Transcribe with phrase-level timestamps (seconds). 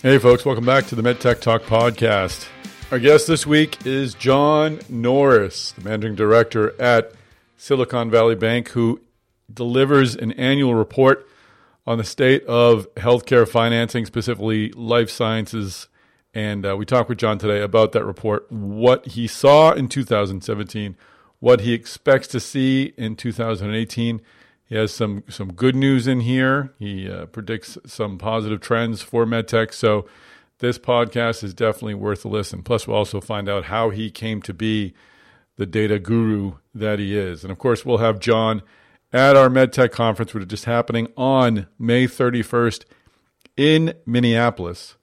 [0.00, 2.46] Hey, folks, welcome back to the MedTech Talk podcast.
[2.92, 7.10] Our guest this week is John Norris, the managing director at
[7.56, 9.00] Silicon Valley Bank, who
[9.52, 11.28] delivers an annual report
[11.84, 15.88] on the state of healthcare financing, specifically life sciences.
[16.32, 20.96] And uh, we talked with John today about that report, what he saw in 2017,
[21.40, 24.20] what he expects to see in 2018.
[24.68, 26.74] He has some some good news in here.
[26.78, 29.72] He uh, predicts some positive trends for medtech.
[29.72, 30.06] So
[30.58, 32.62] this podcast is definitely worth a listen.
[32.62, 34.92] Plus, we'll also find out how he came to be
[35.56, 37.44] the data guru that he is.
[37.44, 38.62] And of course, we'll have John
[39.12, 42.84] at our MedTech conference, which is just happening on May 31st
[43.56, 44.96] in Minneapolis.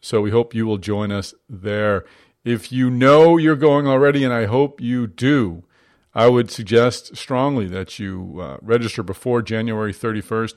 [0.00, 2.04] So we hope you will join us there.
[2.42, 5.64] If you know you're going already, and I hope you do,
[6.14, 10.56] I would suggest strongly that you uh, register before January 31st.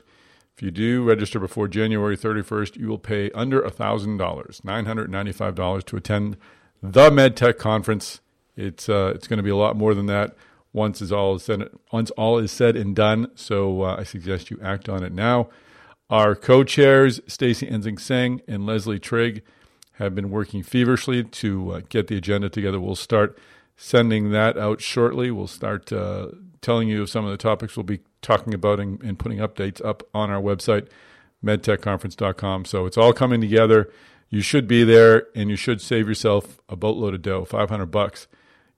[0.56, 6.38] If you do register before January 31st, you will pay under $1,000, $995 to attend
[6.82, 8.22] the MedTech conference.
[8.56, 10.36] It's, uh, it's going to be a lot more than that
[10.74, 13.32] once is all is said once all is said and done.
[13.36, 15.50] So uh, I suggest you act on it now.
[16.10, 19.44] Our co-chairs Stacy Enxing Seng and Leslie Trigg
[19.94, 22.80] have been working feverishly to uh, get the agenda together.
[22.80, 23.38] We'll start
[23.76, 25.32] sending that out shortly.
[25.32, 26.30] We'll start uh,
[26.62, 30.04] telling you some of the topics we'll be talking about and, and putting updates up
[30.14, 30.88] on our website,
[31.44, 32.66] medtechconference.com.
[32.66, 33.92] So it's all coming together.
[34.30, 38.28] You should be there, and you should save yourself a boatload of dough, 500 bucks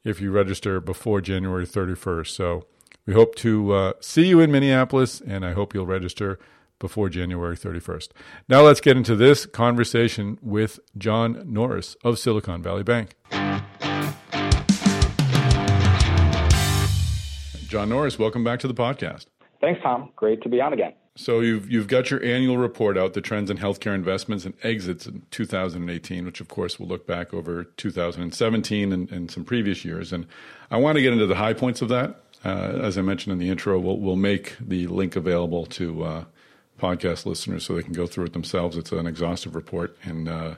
[0.04, 2.28] if you register before January 31st.
[2.28, 2.66] So
[3.06, 6.40] we hope to uh, see you in Minneapolis, and I hope you'll register
[6.80, 8.10] before January 31st.
[8.50, 13.16] Now let's get into this conversation with John Norris of Silicon Valley Bank.
[17.68, 19.26] John Norris, welcome back to the podcast.
[19.60, 20.12] Thanks, Tom.
[20.16, 20.94] Great to be on again.
[21.16, 25.08] So you've you've got your annual report out, the trends in healthcare investments and exits
[25.08, 30.12] in 2018, which of course we'll look back over 2017 and, and some previous years.
[30.12, 30.28] And
[30.70, 32.22] I want to get into the high points of that.
[32.44, 36.24] Uh, as I mentioned in the intro, we'll we'll make the link available to uh,
[36.80, 38.76] podcast listeners so they can go through it themselves.
[38.76, 40.56] It's an exhaustive report, and uh,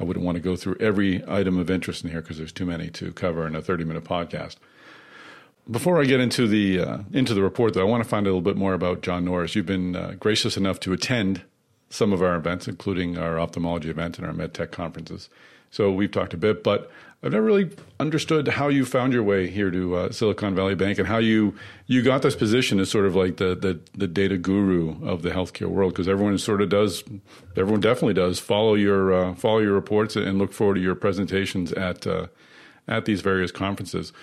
[0.00, 2.66] I wouldn't want to go through every item of interest in here because there's too
[2.66, 4.56] many to cover in a 30 minute podcast.
[5.70, 8.30] Before I get into the uh, into the report, though, I want to find a
[8.30, 9.54] little bit more about John Norris.
[9.54, 11.42] You've been uh, gracious enough to attend
[11.90, 15.28] some of our events, including our ophthalmology event and our MedTech conferences.
[15.70, 16.90] So we've talked a bit, but
[17.22, 17.70] I've never really
[18.00, 21.54] understood how you found your way here to uh, Silicon Valley Bank and how you
[21.86, 25.30] you got this position as sort of like the the, the data guru of the
[25.30, 27.04] healthcare world because everyone sort of does,
[27.56, 31.72] everyone definitely does follow your uh, follow your reports and look forward to your presentations
[31.72, 32.28] at uh,
[32.86, 34.14] at these various conferences.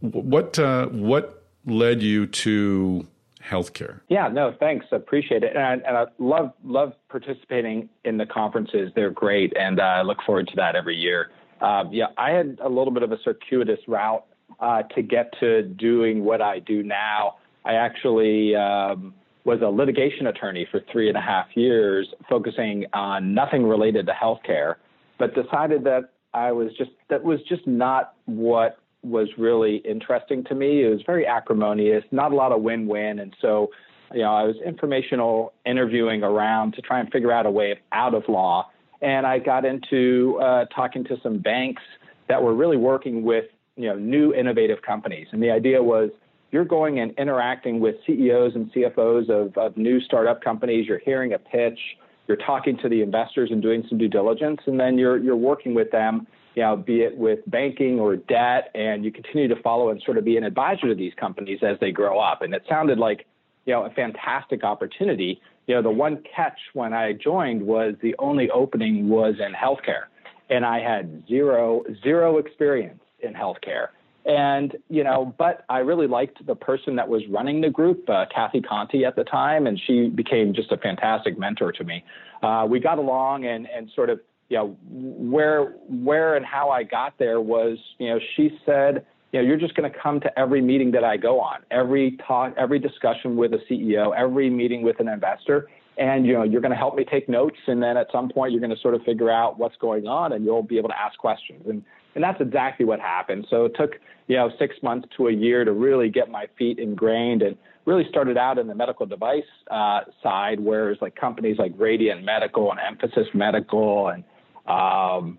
[0.00, 3.06] What uh, what led you to
[3.42, 4.00] healthcare?
[4.08, 4.86] Yeah, no, thanks.
[4.92, 8.90] Appreciate it, and I, and I love love participating in the conferences.
[8.94, 11.30] They're great, and uh, I look forward to that every year.
[11.60, 14.24] Uh, yeah, I had a little bit of a circuitous route
[14.60, 17.36] uh, to get to doing what I do now.
[17.64, 19.14] I actually um,
[19.44, 24.12] was a litigation attorney for three and a half years, focusing on nothing related to
[24.12, 24.74] healthcare,
[25.18, 30.54] but decided that I was just that was just not what was really interesting to
[30.54, 30.84] me.
[30.84, 33.70] It was very acrimonious, not a lot of win-win, and so
[34.12, 38.14] you know I was informational interviewing around to try and figure out a way out
[38.14, 38.70] of law.
[39.02, 41.82] And I got into uh, talking to some banks
[42.28, 43.44] that were really working with
[43.76, 46.10] you know new innovative companies, and the idea was
[46.52, 50.86] you're going and interacting with CEOs and CFOs of, of new startup companies.
[50.86, 51.78] You're hearing a pitch.
[52.28, 55.74] You're talking to the investors and doing some due diligence, and then you're you're working
[55.74, 56.26] with them
[56.56, 60.16] you know, be it with banking or debt, and you continue to follow and sort
[60.16, 62.40] of be an advisor to these companies as they grow up.
[62.40, 63.26] And it sounded like,
[63.66, 65.40] you know, a fantastic opportunity.
[65.66, 70.04] You know, the one catch when I joined was the only opening was in healthcare,
[70.48, 73.88] and I had zero zero experience in healthcare.
[74.26, 78.26] And you know, but I really liked the person that was running the group, uh,
[78.34, 82.04] Kathy Conti at the time, and she became just a fantastic mentor to me.
[82.42, 86.82] Uh, we got along and and sort of you know, where where and how I
[86.84, 90.38] got there was, you know, she said, you know, you're just going to come to
[90.38, 94.82] every meeting that I go on, every talk, every discussion with a CEO, every meeting
[94.82, 95.68] with an investor,
[95.98, 98.52] and you know, you're going to help me take notes, and then at some point,
[98.52, 100.98] you're going to sort of figure out what's going on, and you'll be able to
[100.98, 101.82] ask questions, and
[102.16, 103.46] and that's exactly what happened.
[103.50, 103.92] So it took,
[104.26, 108.04] you know, six months to a year to really get my feet ingrained and really
[108.08, 112.72] started out in the medical device uh, side, where it's like companies like Radiant Medical
[112.72, 114.24] and Emphasys Medical and
[114.66, 115.38] um,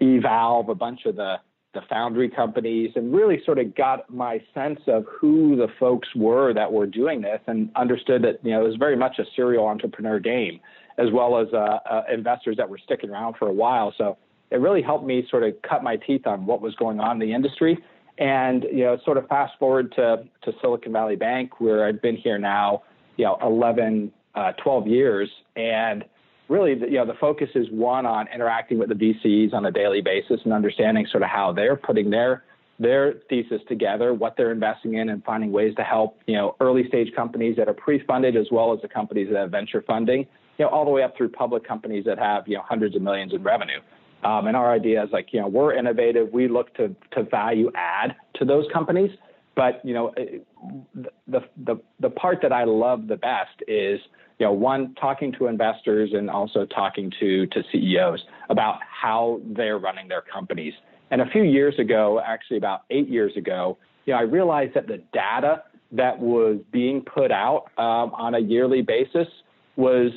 [0.00, 1.36] eValve, a bunch of the
[1.74, 6.52] the foundry companies, and really sort of got my sense of who the folks were
[6.52, 9.66] that were doing this, and understood that you know it was very much a serial
[9.66, 10.60] entrepreneur game.
[10.98, 13.94] as well as uh, uh, investors that were sticking around for a while.
[13.96, 14.18] So
[14.52, 17.28] it really helped me sort of cut my teeth on what was going on in
[17.28, 17.78] the industry.
[18.18, 22.16] And you know, sort of fast forward to to Silicon Valley Bank, where I've been
[22.16, 22.82] here now,
[23.16, 26.04] you know, 11, uh, 12 years, and
[26.48, 29.70] really, the, you know, the focus is one on interacting with the VCs on a
[29.70, 32.44] daily basis and understanding sort of how they're putting their
[32.78, 36.86] their thesis together, what they're investing in, and finding ways to help you know early
[36.88, 40.26] stage companies that are pre-funded as well as the companies that have venture funding,
[40.58, 43.00] you know, all the way up through public companies that have you know hundreds of
[43.00, 43.80] millions in revenue.
[44.24, 46.32] Um, and our idea is like you know we're innovative.
[46.32, 49.10] We look to to value add to those companies.
[49.54, 50.14] But you know
[51.26, 54.00] the the the part that I love the best is
[54.38, 59.78] you know one talking to investors and also talking to to CEOs about how they're
[59.78, 60.74] running their companies
[61.12, 63.76] and a few years ago, actually about eight years ago,
[64.06, 68.38] you know, I realized that the data that was being put out um, on a
[68.38, 69.28] yearly basis
[69.76, 70.10] was,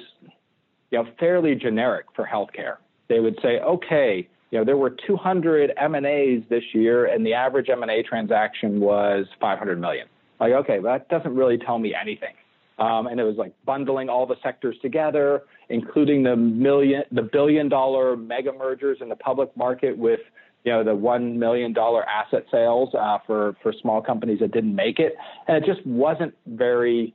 [0.91, 2.77] you know, fairly generic for healthcare.
[3.07, 7.69] They would say, okay, you know, there were 200 M&As this year, and the average
[7.69, 10.07] M&A transaction was 500 million.
[10.39, 12.33] Like, okay, that doesn't really tell me anything.
[12.77, 17.69] Um, and it was like bundling all the sectors together, including the million, the billion
[17.69, 20.19] dollar mega mergers in the public market with
[20.65, 24.75] you know, the one million dollar asset sales uh, for for small companies that didn't
[24.75, 25.13] make it,
[25.47, 27.13] and it just wasn't very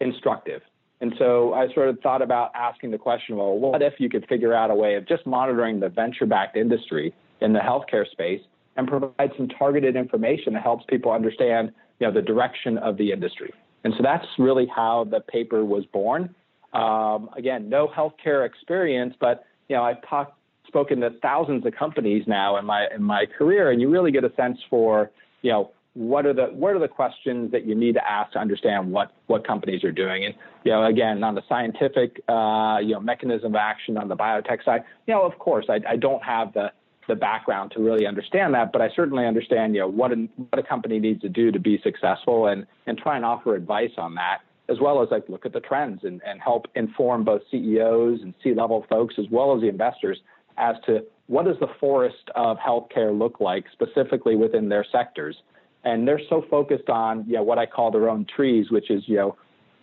[0.00, 0.62] instructive.
[1.02, 4.24] And so I sort of thought about asking the question, well, what if you could
[4.28, 8.40] figure out a way of just monitoring the venture-backed industry in the healthcare space
[8.76, 13.10] and provide some targeted information that helps people understand, you know, the direction of the
[13.10, 13.52] industry.
[13.82, 16.32] And so that's really how the paper was born.
[16.72, 20.38] Um, again, no healthcare experience, but you know, I've talked
[20.68, 24.22] spoken to thousands of companies now in my in my career, and you really get
[24.22, 25.10] a sense for
[25.42, 28.38] you know what are the what are the questions that you need to ask to
[28.38, 30.34] understand what what companies are doing and
[30.64, 34.64] you know again on the scientific uh, you know mechanism of action on the biotech
[34.64, 36.72] side you know of course I, I don't have the
[37.08, 40.58] the background to really understand that but I certainly understand you know what a, what
[40.58, 44.14] a company needs to do to be successful and and try and offer advice on
[44.14, 44.38] that
[44.68, 48.32] as well as like look at the trends and, and help inform both CEOs and
[48.42, 50.18] C-level folks as well as the investors
[50.56, 55.36] as to what does the forest of healthcare look like specifically within their sectors.
[55.84, 59.02] And they're so focused on you know, what I call their own trees, which is
[59.06, 59.36] you know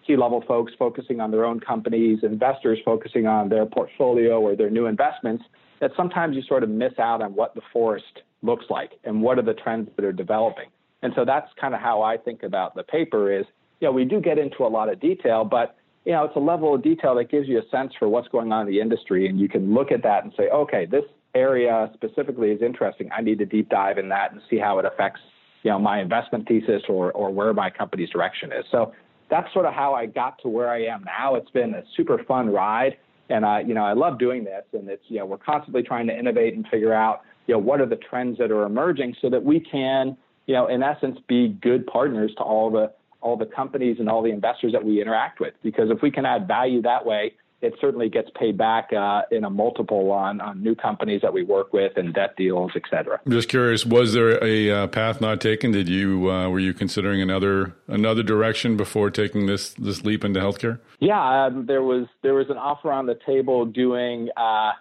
[0.07, 4.85] C-level folks focusing on their own companies, investors focusing on their portfolio or their new
[4.85, 5.43] investments,
[5.81, 9.37] that sometimes you sort of miss out on what the forest looks like and what
[9.37, 10.67] are the trends that are developing.
[11.01, 13.45] And so that's kind of how I think about the paper is,
[13.79, 15.75] you know, we do get into a lot of detail, but
[16.05, 18.51] you know, it's a level of detail that gives you a sense for what's going
[18.51, 21.03] on in the industry, and you can look at that and say, okay, this
[21.35, 23.09] area specifically is interesting.
[23.15, 25.21] I need to deep dive in that and see how it affects,
[25.63, 28.65] you know, my investment thesis or or where my company's direction is.
[28.71, 28.93] So
[29.29, 31.35] that's sort of how I got to where I am now.
[31.35, 32.97] It's been a super fun ride,
[33.29, 34.63] and I, you know, I love doing this.
[34.73, 37.79] And it's, you know, we're constantly trying to innovate and figure out, you know, what
[37.79, 40.17] are the trends that are emerging so that we can,
[40.47, 42.91] you know, in essence, be good partners to all the
[43.21, 45.53] all the companies and all the investors that we interact with.
[45.61, 49.43] Because if we can add value that way, it certainly gets paid back uh, in
[49.43, 53.19] a multiple on, on new companies that we work with and debt deals, et cetera.
[53.25, 55.71] I'm just curious, was there a uh, path not taken?
[55.71, 60.39] Did you uh, were you considering another another direction before taking this this leap into
[60.39, 60.79] healthcare?
[60.99, 64.71] Yeah, um, there was there was an offer on the table doing uh,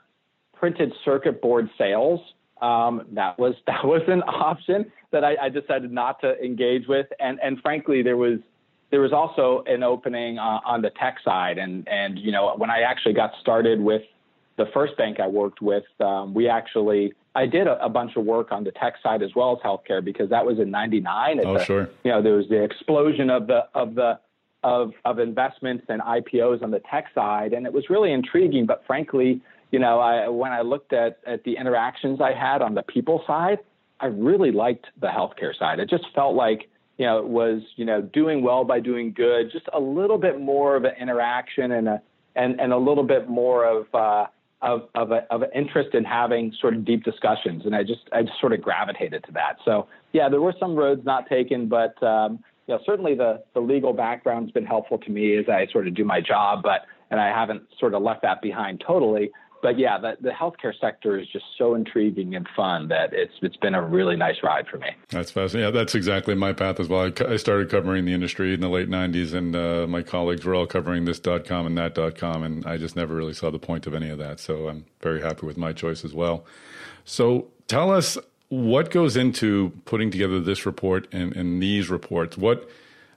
[0.55, 2.21] printed circuit board sales.
[2.61, 7.07] Um, that was that was an option that I, I, decided not to engage with,
[7.19, 8.39] and and frankly, there was
[8.91, 12.71] there was also an opening uh, on the tech side, and and you know when
[12.71, 14.03] I actually got started with
[14.57, 18.25] the first bank I worked with, um, we actually I did a, a, bunch of
[18.25, 21.41] work on the tech side as well as healthcare because that was in '99.
[21.45, 21.91] Oh, sure.
[22.05, 24.19] You know, there was the explosion of the of the
[24.65, 28.67] of of investments and IPOs on the tech side, and it was really intriguing.
[28.67, 29.41] But frankly,
[29.71, 33.23] you know, I, when I looked at, at the interactions I had on the people
[33.27, 33.59] side,
[34.01, 35.79] I really liked the healthcare side.
[35.79, 36.69] It just felt like,
[36.99, 40.77] you know, was, you know, doing well by doing good, just a little bit more
[40.77, 42.03] of an interaction and a,
[42.35, 44.27] and, and a little bit more of, uh,
[44.63, 47.63] of, of, a, of an interest in having sort of deep discussions.
[47.65, 49.59] And I just, I just sort of gravitated to that.
[49.65, 53.61] So yeah, there were some roads not taken, but, um, you know, certainly the, the
[53.61, 57.21] legal background's been helpful to me as I sort of do my job, but, and
[57.21, 59.31] I haven't sort of left that behind totally
[59.63, 63.57] but yeah, the, the healthcare sector is just so intriguing and fun that it's it's
[63.57, 64.89] been a really nice ride for me.
[65.09, 65.75] That's fascinating.
[65.75, 67.11] Yeah, that's exactly my path as well.
[67.11, 70.55] I, I started covering the industry in the late '90s, and uh, my colleagues were
[70.55, 73.51] all covering this dot .com and that dot .com, and I just never really saw
[73.51, 74.41] the point of any of that.
[74.41, 76.45] So I'm very happy with my choice as well.
[77.05, 78.19] So tell us
[78.51, 82.39] what goes into putting together this report and, and these reports.
[82.39, 82.69] What,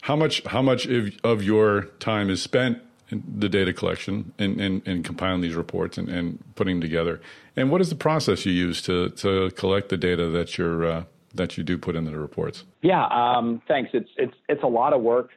[0.02, 2.80] how much, how much of, of your time is spent
[3.12, 7.22] the data collection and, and, and compiling these reports and, and putting them together.
[7.56, 11.04] And what is the process you use to, to collect the data that you're uh,
[11.34, 12.66] that you do put into the reports?
[12.82, 13.92] Yeah, um, thanks.
[13.94, 15.30] It's it's it's a lot of work,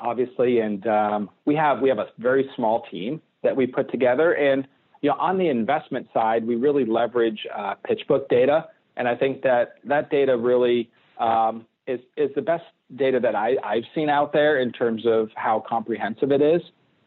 [0.00, 4.32] obviously, and um, we have we have a very small team that we put together.
[4.32, 4.66] And
[5.00, 9.42] you know, on the investment side, we really leverage uh, PitchBook data, and I think
[9.42, 12.64] that that data really um, is is the best
[12.96, 16.60] data that I, I've seen out there in terms of how comprehensive it is.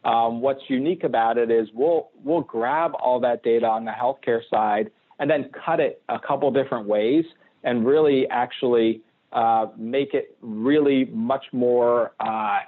[0.06, 4.40] Um, what's unique about it is we'll we'll grab all that data on the healthcare
[4.48, 7.24] side and then cut it a couple different ways
[7.64, 9.00] and really actually
[9.32, 12.60] uh, make it really much more uh,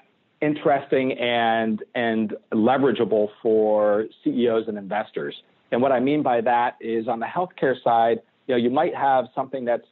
[0.43, 5.35] interesting and and leverageable for CEOs and investors.
[5.71, 8.97] And what I mean by that is on the healthcare side, you know, you might
[8.97, 9.87] have something that's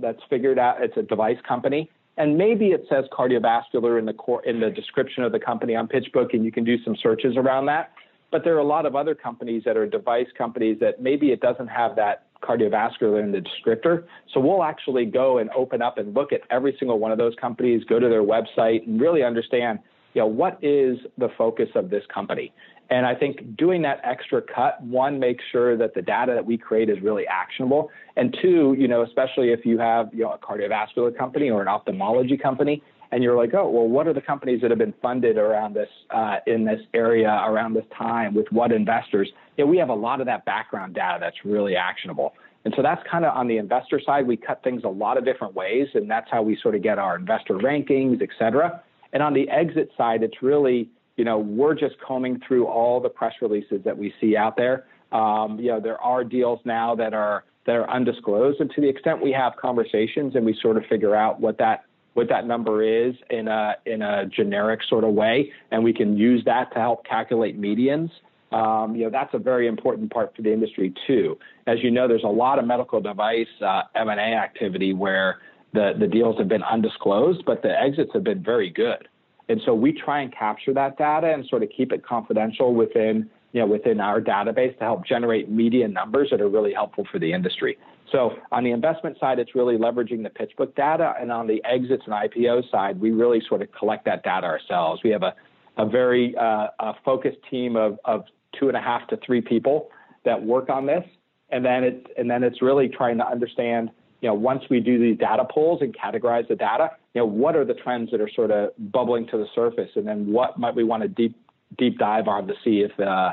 [0.00, 0.82] that's figured out.
[0.82, 5.22] It's a device company, and maybe it says cardiovascular in the core in the description
[5.22, 7.92] of the company on PitchBook, and you can do some searches around that.
[8.30, 11.40] But there are a lot of other companies that are device companies that maybe it
[11.40, 14.04] doesn't have that cardiovascular in the descriptor.
[14.34, 17.34] So we'll actually go and open up and look at every single one of those
[17.40, 19.78] companies, go to their website, and really understand,
[20.14, 22.52] you know, what is the focus of this company.
[22.90, 26.56] And I think doing that extra cut, one, makes sure that the data that we
[26.56, 27.90] create is really actionable.
[28.16, 31.68] And two, you know, especially if you have, you know, a cardiovascular company or an
[31.68, 35.38] ophthalmology company, and you're like, oh, well, what are the companies that have been funded
[35.38, 39.30] around this uh, in this area around this time with what investors?
[39.56, 42.34] Yeah, we have a lot of that background data that's really actionable.
[42.64, 44.26] And so that's kind of on the investor side.
[44.26, 46.98] We cut things a lot of different ways, and that's how we sort of get
[46.98, 48.82] our investor rankings, et cetera.
[49.14, 53.08] And on the exit side, it's really you know, we're just combing through all the
[53.08, 54.86] press releases that we see out there.
[55.10, 58.88] Um, you know, there are deals now that are that are undisclosed, and to the
[58.88, 61.84] extent we have conversations and we sort of figure out what that
[62.14, 66.16] what that number is in a in a generic sort of way, and we can
[66.16, 68.10] use that to help calculate medians.
[68.52, 71.36] Um, you know, that's a very important part for the industry too.
[71.66, 75.40] As you know, there's a lot of medical device uh, M&A activity where
[75.74, 79.08] the the deals have been undisclosed, but the exits have been very good.
[79.48, 83.30] And so we try and capture that data and sort of keep it confidential within,
[83.52, 87.18] you know, within our database to help generate median numbers that are really helpful for
[87.18, 87.78] the industry.
[88.12, 91.14] So on the investment side, it's really leveraging the PitchBook data.
[91.20, 95.02] And on the exits and IPO side, we really sort of collect that data ourselves.
[95.02, 95.34] We have a,
[95.78, 98.24] a very uh, a focused team of, of
[98.58, 99.90] two and a half to three people
[100.24, 101.04] that work on this.
[101.50, 103.90] And then it's, and then it's really trying to understand
[104.20, 107.56] you know, once we do these data pulls and categorize the data, you know, what
[107.56, 110.76] are the trends that are sort of bubbling to the surface, and then what might
[110.76, 111.34] we want to deep
[111.76, 113.32] deep dive on to see if uh,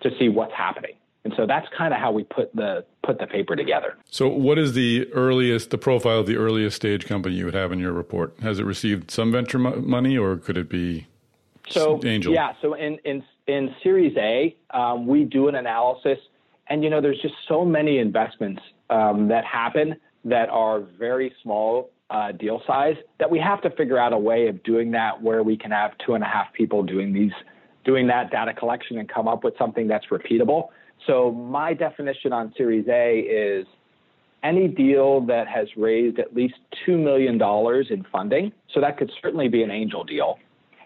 [0.00, 0.92] to see what's happening.
[1.24, 3.98] And so that's kind of how we put the put the paper together.
[4.08, 7.72] So, what is the earliest, the profile of the earliest stage company you would have
[7.72, 8.34] in your report?
[8.40, 11.06] Has it received some venture mo- money, or could it be
[11.68, 12.32] so angel?
[12.32, 12.54] Yeah.
[12.62, 16.18] So in in in Series A, um, we do an analysis,
[16.68, 21.90] and you know, there's just so many investments um, that happen that are very small
[22.10, 25.42] uh, deal size that we have to figure out a way of doing that where
[25.42, 27.32] we can have two and a half people doing these
[27.84, 30.68] doing that data collection and come up with something that's repeatable.
[31.06, 33.66] So my definition on Series A is
[34.42, 36.54] any deal that has raised at least
[36.86, 37.40] $2 million
[37.90, 38.52] in funding.
[38.72, 40.38] So that could certainly be an angel deal.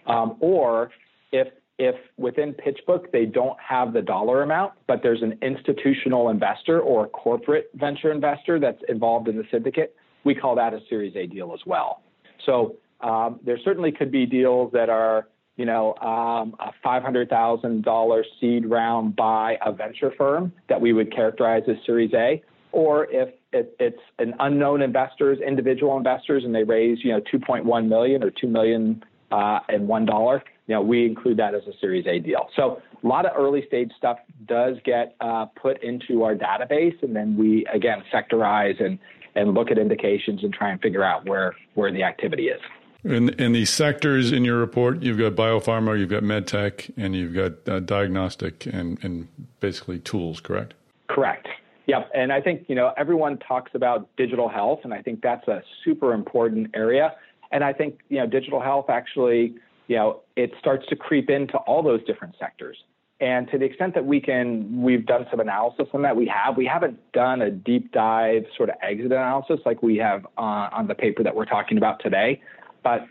[0.07, 0.91] Um, or
[1.33, 1.49] if
[1.79, 7.07] if within PitchBook they don't have the dollar amount, but there's an institutional investor or
[7.07, 11.27] a corporate venture investor that's involved in the syndicate, we call that a Series A
[11.27, 12.03] deal as well.
[12.47, 18.67] So um, there certainly could be deals that are, you know, um, a $500,000 seed
[18.67, 23.75] round by a venture firm that we would characterize as Series A, or if it,
[23.81, 28.47] it's an unknown investors, individual investors, and they raise, you know, 2.1 million or 2
[28.47, 32.49] million uh, and one dollar you know, we include that as a Series A deal.
[32.55, 37.15] So a lot of early stage stuff does get uh, put into our database, and
[37.17, 38.97] then we again sectorize and
[39.35, 42.61] and look at indications and try and figure out where where the activity is.
[43.03, 47.33] In, in the sectors in your report, you've got biopharma, you've got medtech, and you've
[47.33, 49.27] got uh, diagnostic and, and
[49.61, 50.75] basically tools, correct?
[51.09, 51.49] Correct.
[51.87, 52.11] Yep.
[52.15, 55.63] And I think, you know, everyone talks about digital health, and I think that's a
[55.83, 57.15] super important area.
[57.51, 59.55] And I think, you know, digital health actually
[59.91, 62.77] you know, it starts to creep into all those different sectors.
[63.21, 66.17] And to the extent that we can, we've done some analysis on that.
[66.17, 70.25] We have, we haven't done a deep dive sort of exit analysis like we have
[70.39, 72.41] uh, on the paper that we're talking about today.
[72.83, 73.07] But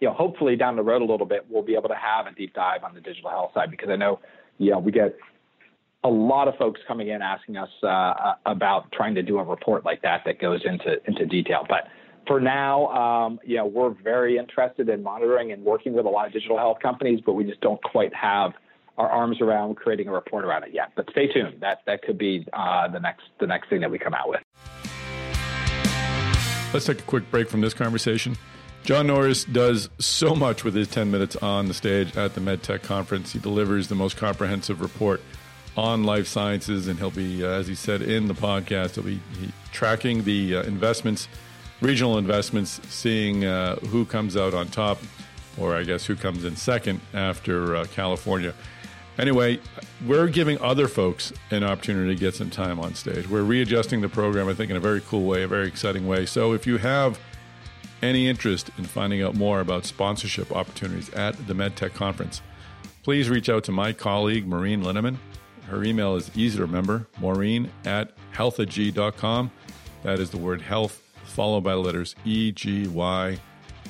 [0.00, 2.32] you know, hopefully down the road a little bit, we'll be able to have a
[2.32, 4.18] deep dive on the digital health side because I know,
[4.56, 5.14] you know, we get
[6.02, 9.84] a lot of folks coming in asking us uh, about trying to do a report
[9.84, 11.66] like that that goes into into detail.
[11.68, 11.88] But
[12.26, 16.26] for now, um, you know, we're very interested in monitoring and working with a lot
[16.26, 18.52] of digital health companies, but we just don't quite have
[19.00, 20.92] our arms around creating a report around it yet.
[20.94, 21.60] But stay tuned.
[21.60, 24.40] That that could be uh, the next the next thing that we come out with.
[26.72, 28.36] Let's take a quick break from this conversation.
[28.84, 32.82] John Norris does so much with his 10 minutes on the stage at the MedTech
[32.82, 33.32] conference.
[33.32, 35.20] He delivers the most comprehensive report
[35.76, 39.20] on life sciences, and he'll be, uh, as he said in the podcast, he'll be
[39.38, 41.28] he, tracking the uh, investments,
[41.80, 44.98] regional investments, seeing uh, who comes out on top,
[45.58, 48.54] or I guess who comes in second after uh, California.
[49.20, 49.60] Anyway,
[50.06, 53.28] we're giving other folks an opportunity to get some time on stage.
[53.28, 56.24] We're readjusting the program, I think, in a very cool way, a very exciting way.
[56.24, 57.20] So if you have
[58.00, 62.40] any interest in finding out more about sponsorship opportunities at the MedTech conference,
[63.02, 65.18] please reach out to my colleague, Maureen Linneman.
[65.68, 69.50] Her email is easy to remember, maureen at healthegy.com.
[70.02, 73.38] That is the word health followed by letters E-G-Y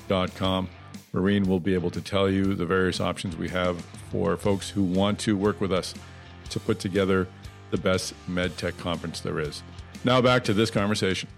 [0.09, 0.69] dot com.
[1.13, 4.83] Maureen will be able to tell you the various options we have for folks who
[4.83, 5.95] want to work with us
[6.51, 7.27] to put together
[7.71, 9.63] the best med tech conference there is.
[10.05, 11.29] Now back to this conversation.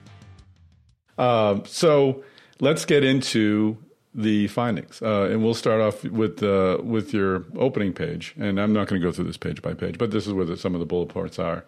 [1.18, 2.24] Uh, so
[2.60, 3.76] let's get into
[4.14, 8.34] the findings, uh, and we'll start off with uh, with your opening page.
[8.38, 10.44] And I'm not going to go through this page by page, but this is where
[10.44, 11.64] the, some of the bullet points are.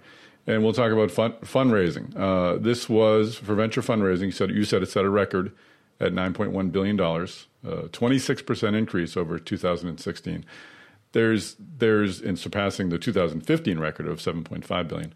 [0.47, 2.15] And we'll talk about fun, fundraising.
[2.15, 4.27] Uh, this was for venture fundraising.
[4.27, 5.53] You said you said it set a record
[6.01, 7.47] at 9.1 billion dollars,
[7.93, 10.45] 26 uh, percent increase over 2016.
[11.13, 15.15] There's there's in surpassing the 2015 record of 7.5 billion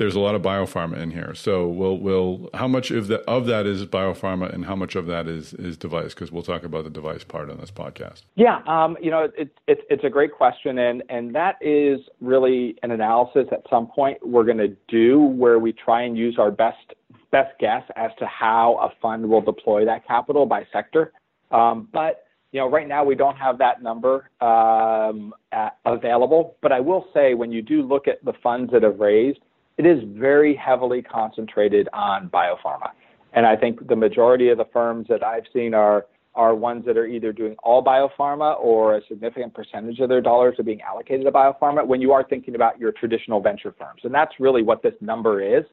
[0.00, 1.34] there's a lot of biopharma in here.
[1.34, 5.06] So we'll we'll how much of that of that is biopharma and how much of
[5.08, 6.14] that is is device?
[6.14, 8.22] Because we'll talk about the device part on this podcast.
[8.34, 12.76] Yeah, um, you know, it's it, it's a great question, and and that is really
[12.82, 16.50] an analysis at some point we're going to do where we try and use our
[16.50, 16.94] best
[17.30, 21.12] best guess as to how a fund will deploy that capital by sector.
[21.50, 26.56] Um, but you know, right now we don't have that number um, at, available.
[26.62, 29.38] But I will say, when you do look at the funds that have raised,
[29.78, 32.90] it is very heavily concentrated on biopharma.
[33.32, 36.96] And I think the majority of the firms that I've seen are are ones that
[36.96, 41.24] are either doing all biopharma or a significant percentage of their dollars are being allocated
[41.24, 44.02] to biopharma when you are thinking about your traditional venture firms.
[44.04, 45.64] And that's really what this number is.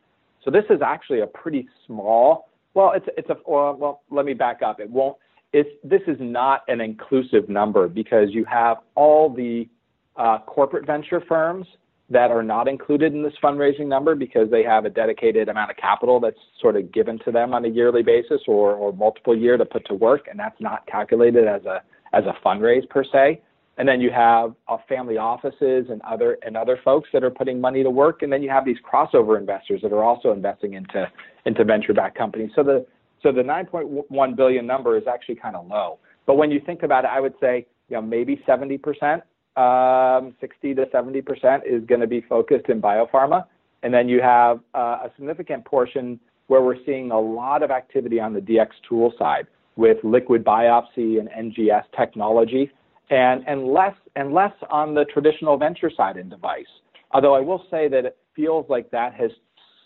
[0.43, 4.33] So this is actually a pretty small, well, it's, it's a, well, well let me
[4.33, 4.79] back up.
[4.79, 5.17] It won't,
[5.53, 9.67] it's, this is not an inclusive number because you have all the
[10.15, 11.65] uh, corporate venture firms
[12.09, 15.77] that are not included in this fundraising number because they have a dedicated amount of
[15.77, 19.57] capital that's sort of given to them on a yearly basis or, or multiple year
[19.57, 21.81] to put to work, and that's not calculated as a
[22.13, 23.41] as a fundraise per se.
[23.77, 27.59] And then you have uh, family offices and other and other folks that are putting
[27.59, 31.11] money to work, and then you have these crossover investors that are also investing into
[31.45, 32.51] into venture-backed companies.
[32.55, 32.85] So the
[33.23, 35.99] so the 9.1 billion number is actually kind of low.
[36.25, 39.23] But when you think about it, I would say you know maybe 70 percent
[39.57, 43.45] um, 60 to 70 percent is going to be focused in biopharma,
[43.83, 48.19] and then you have uh, a significant portion where we're seeing a lot of activity
[48.19, 52.71] on the DX tool side with liquid biopsy and NGS technology,
[53.09, 56.65] and and less and less on the traditional venture side in device.
[57.11, 59.31] Although I will say that it feels like that has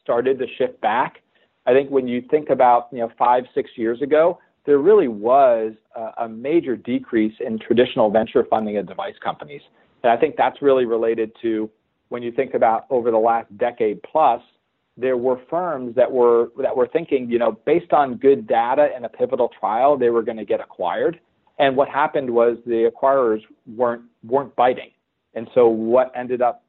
[0.04, 1.22] started to shift back.
[1.66, 5.74] I think when you think about you know five six years ago, there really was
[5.96, 9.62] a, a major decrease in traditional venture funding of device companies.
[10.04, 11.70] And I think that's really related to
[12.10, 14.42] when you think about over the last decade plus,
[14.98, 19.06] there were firms that were that were thinking, you know, based on good data and
[19.06, 21.20] a pivotal trial, they were going to get acquired.
[21.60, 23.42] And what happened was the acquirers
[23.76, 24.92] weren't weren't biting.
[25.34, 26.64] And so what ended up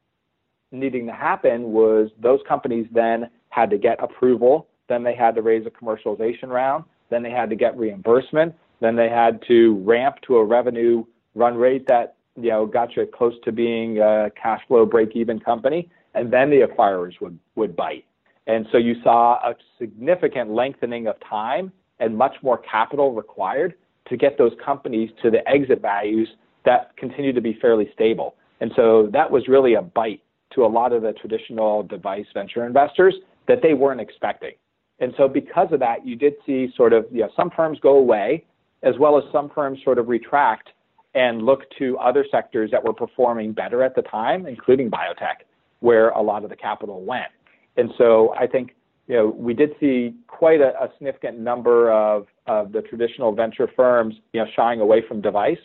[0.70, 5.42] needing to happen was those companies then had to get approval, then they had to
[5.42, 8.54] raise a commercialization round, then they had to get reimbursement.
[8.80, 13.06] Then they had to ramp to a revenue run rate that you know got you
[13.06, 15.88] close to being a cash flow break even company.
[16.14, 18.04] And then the acquirers would would bite.
[18.46, 23.74] And so you saw a significant lengthening of time and much more capital required
[24.08, 26.28] to get those companies to the exit values
[26.64, 28.34] that continue to be fairly stable.
[28.60, 30.22] And so that was really a bite
[30.54, 33.14] to a lot of the traditional device venture investors
[33.48, 34.52] that they weren't expecting.
[35.00, 37.96] And so because of that, you did see sort of, you know, some firms go
[37.98, 38.44] away,
[38.83, 40.70] as well as some firms sort of retract
[41.14, 45.44] and look to other sectors that were performing better at the time, including biotech,
[45.81, 47.31] where a lot of the capital went.
[47.76, 48.74] And so I think,
[49.09, 53.68] you know, we did see quite a, a significant number of, of the traditional venture
[53.74, 55.59] firms, you know, shying away from device.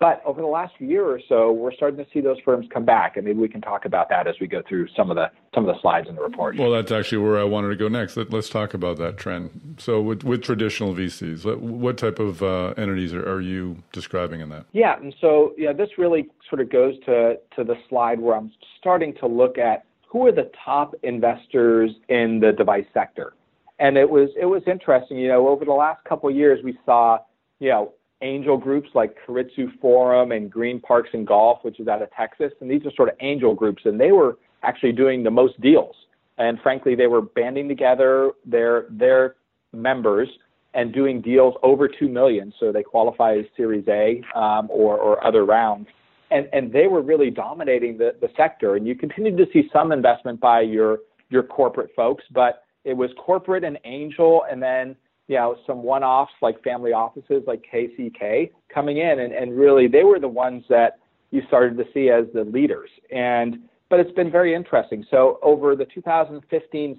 [0.00, 3.16] But over the last year or so, we're starting to see those firms come back,
[3.16, 5.68] and maybe we can talk about that as we go through some of the some
[5.68, 6.56] of the slides in the report.
[6.56, 8.16] Well, that's actually where I wanted to go next.
[8.16, 9.76] Let, us talk about that trend.
[9.78, 14.50] So, with, with traditional VCs, what type of uh, entities are, are, you describing in
[14.50, 14.66] that?
[14.72, 18.52] Yeah, and so yeah, this really sort of goes to to the slide where I'm
[18.78, 23.34] starting to look at who are the top investors in the device sector,
[23.80, 25.18] and it was it was interesting.
[25.18, 27.18] You know, over the last couple of years, we saw
[27.58, 32.02] you know angel groups like Keiretsu Forum and Green Parks and Golf, which is out
[32.02, 32.52] of Texas.
[32.60, 35.94] And these are sort of angel groups, and they were actually doing the most deals.
[36.38, 39.36] And frankly, they were banding together their their
[39.72, 40.28] members
[40.74, 45.24] and doing deals over two million, so they qualify as Series A um, or or
[45.24, 45.88] other rounds.
[46.30, 48.76] And and they were really dominating the the sector.
[48.76, 50.98] And you continued to see some investment by your
[51.30, 54.96] your corporate folks, but it was corporate and angel, and then
[55.28, 60.02] you know, some one-offs like family offices like KCK coming in, and, and really they
[60.02, 60.98] were the ones that
[61.30, 62.90] you started to see as the leaders.
[63.12, 63.58] And
[63.90, 65.04] but it's been very interesting.
[65.10, 66.98] So over the 2015-16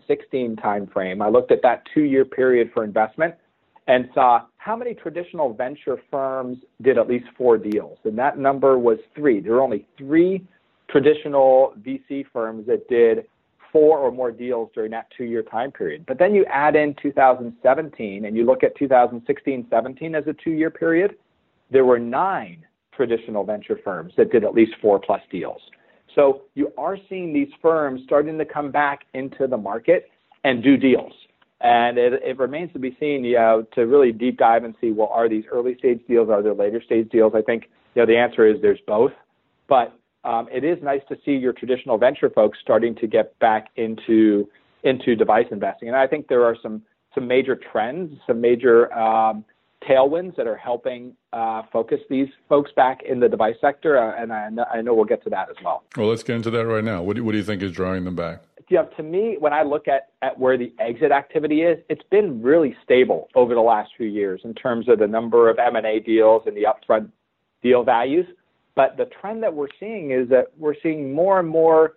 [0.55, 3.35] timeframe, I looked at that two-year period for investment
[3.87, 8.77] and saw how many traditional venture firms did at least four deals, and that number
[8.77, 9.39] was three.
[9.39, 10.45] There were only three
[10.89, 13.25] traditional VC firms that did
[13.71, 16.05] four or more deals during that two year time period.
[16.07, 20.51] But then you add in 2017 and you look at 2016 17 as a two
[20.51, 21.15] year period,
[21.71, 25.61] there were nine traditional venture firms that did at least four plus deals.
[26.15, 30.09] So you are seeing these firms starting to come back into the market
[30.43, 31.13] and do deals.
[31.61, 34.91] And it, it remains to be seen, you know, to really deep dive and see,
[34.91, 36.29] well, are these early stage deals?
[36.29, 37.33] Are there later stage deals?
[37.35, 39.11] I think, you know, the answer is there's both.
[39.67, 43.69] But um, it is nice to see your traditional venture folks starting to get back
[43.75, 44.49] into
[44.83, 45.89] into device investing.
[45.89, 46.81] And I think there are some
[47.15, 49.43] some major trends, some major um,
[49.87, 53.97] tailwinds that are helping uh, focus these folks back in the device sector.
[53.97, 55.83] Uh, and I, I, know we'll get to that as well.
[55.97, 57.01] Well, let's get into that right now.
[57.01, 58.41] What do, what do you think is drawing them back?
[58.69, 62.41] Yeah, to me, when I look at, at where the exit activity is, it's been
[62.41, 66.43] really stable over the last few years in terms of the number of M&A deals
[66.45, 67.09] and the upfront
[67.63, 68.27] deal values.
[68.75, 71.95] But the trend that we're seeing is that we're seeing more and more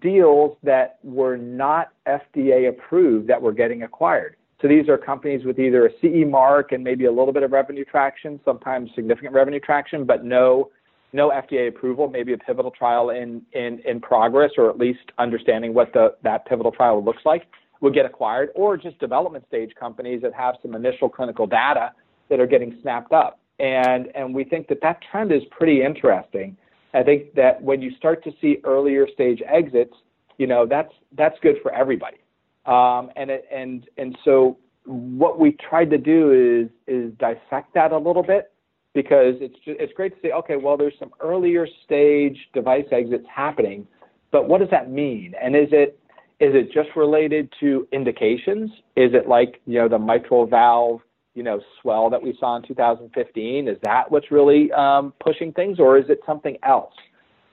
[0.00, 4.36] deals that were not FDA approved that were getting acquired.
[4.62, 7.52] So these are companies with either a CE mark and maybe a little bit of
[7.52, 10.70] revenue traction, sometimes significant revenue traction, but no
[11.12, 15.72] no FDA approval, maybe a pivotal trial in, in, in progress, or at least understanding
[15.72, 17.44] what the, that pivotal trial looks like,
[17.80, 21.92] would get acquired, or just development stage companies that have some initial clinical data
[22.28, 26.56] that are getting snapped up and and we think that that trend is pretty interesting.
[26.92, 29.94] I think that when you start to see earlier stage exits,
[30.38, 32.18] you know that's that's good for everybody.
[32.66, 37.92] Um, and it, and and so what we tried to do is is dissect that
[37.92, 38.52] a little bit
[38.92, 43.26] because it's just, it's great to say okay well there's some earlier stage device exits
[43.34, 43.86] happening,
[44.30, 45.34] but what does that mean?
[45.40, 45.98] And is it
[46.40, 48.70] is it just related to indications?
[48.96, 51.00] Is it like you know the mitral valve
[51.34, 53.68] you know swell that we saw in 2015?
[53.68, 56.94] Is that what's really um, pushing things, or is it something else?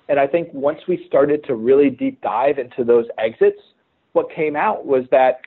[0.09, 3.59] And I think once we started to really deep dive into those exits,
[4.13, 5.41] what came out was that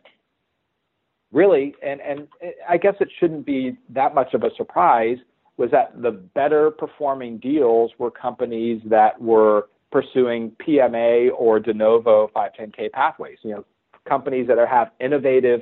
[1.32, 2.28] really, and and
[2.68, 5.18] I guess it shouldn't be that much of a surprise,
[5.56, 12.30] was that the better performing deals were companies that were pursuing PMA or de novo
[12.34, 13.38] 510K pathways.
[13.42, 13.64] You know,
[14.08, 15.60] companies that are, have innovative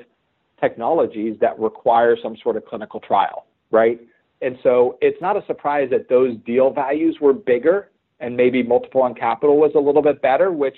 [0.63, 4.01] technologies that require some sort of clinical trial, right?
[4.41, 9.03] And so it's not a surprise that those deal values were bigger and maybe multiple
[9.03, 10.77] on capital was a little bit better, which,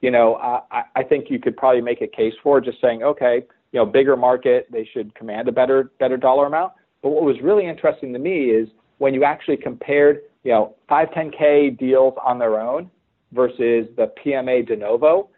[0.00, 3.44] you know, I, I think you could probably make a case for just saying, okay,
[3.72, 6.72] you know, bigger market, they should command a better, better dollar amount.
[7.02, 11.78] But what was really interesting to me is when you actually compared, you know, 510K
[11.78, 12.90] deals on their own
[13.32, 15.28] versus the PMA de novo,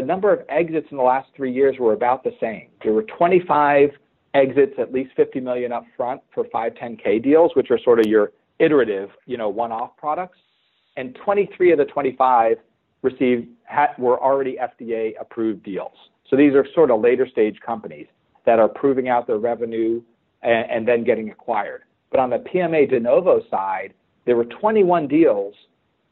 [0.00, 2.68] the number of exits in the last three years were about the same.
[2.82, 3.90] There were 25
[4.34, 8.32] exits, at least 50 million up front for 510K deals, which are sort of your
[8.58, 10.38] iterative, you know, one-off products,
[10.96, 12.56] and 23 of the 25
[13.02, 13.48] received
[13.98, 15.96] were already FDA approved deals.
[16.28, 18.06] So these are sort of later stage companies
[18.46, 20.02] that are proving out their revenue
[20.42, 21.82] and, and then getting acquired.
[22.10, 23.92] But on the PMA de novo side,
[24.24, 25.54] there were 21 deals,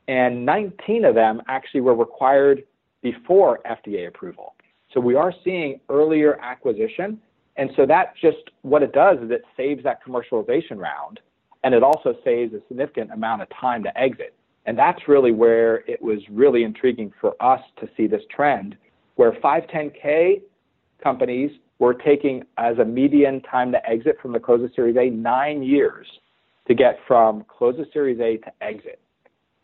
[0.09, 2.65] and 19 of them actually were required
[3.03, 4.55] before FDA approval.
[4.93, 7.21] So we are seeing earlier acquisition.
[7.57, 11.21] And so that just what it does is it saves that commercialization round
[11.65, 14.35] and it also saves a significant amount of time to exit.
[14.67, 18.77] And that's really where it was really intriguing for us to see this trend
[19.17, 20.43] where 510K
[21.03, 25.11] companies were taking as a median time to exit from the close of Series A
[25.11, 26.07] nine years.
[26.69, 29.01] to get from close of Series A to exit.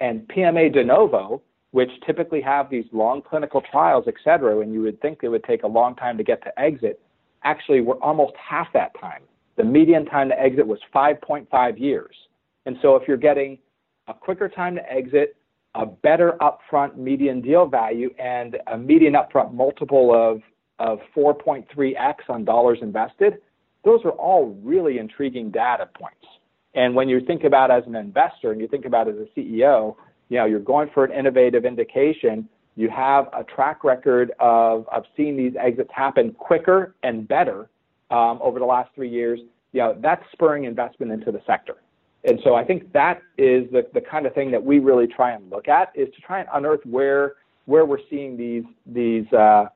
[0.00, 1.40] And PMA de novo,
[1.72, 5.44] which typically have these long clinical trials, et cetera, and you would think it would
[5.44, 7.00] take a long time to get to exit,
[7.44, 9.22] actually were almost half that time.
[9.56, 12.14] The median time to exit was 5.5 years.
[12.66, 13.58] And so if you're getting
[14.06, 15.36] a quicker time to exit,
[15.74, 20.40] a better upfront median deal value, and a median upfront multiple of,
[20.78, 23.38] of 4.3x on dollars invested,
[23.84, 26.26] those are all really intriguing data points.
[26.74, 29.96] And when you think about as an investor and you think about as a CEO,
[30.28, 35.04] you know, you're going for an innovative indication, you have a track record of, of
[35.16, 37.68] seeing these exits happen quicker and better
[38.10, 39.40] um, over the last three years,
[39.72, 41.76] you know, that's spurring investment into the sector.
[42.24, 45.32] And so I think that is the, the kind of thing that we really try
[45.32, 47.34] and look at is to try and unearth where
[47.66, 49.66] where we're seeing these these uh,